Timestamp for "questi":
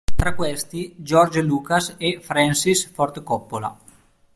0.33-0.95